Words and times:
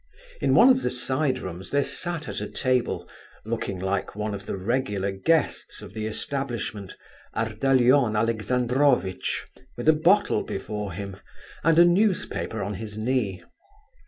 In 0.41 0.55
one 0.55 0.69
of 0.69 0.81
the 0.81 0.89
side 0.89 1.37
rooms 1.37 1.69
there 1.69 1.83
sat 1.83 2.27
at 2.27 2.41
a 2.41 2.47
table—looking 2.49 3.77
like 3.77 4.15
one 4.15 4.33
of 4.33 4.47
the 4.47 4.57
regular 4.57 5.11
guests 5.11 5.83
of 5.83 5.93
the 5.93 6.07
establishment—Ardalion 6.07 8.15
Alexandrovitch, 8.15 9.45
with 9.77 9.87
a 9.87 9.93
bottle 9.93 10.41
before 10.41 10.93
him, 10.93 11.17
and 11.63 11.77
a 11.77 11.85
newspaper 11.85 12.63
on 12.63 12.73
his 12.73 12.97
knee. 12.97 13.43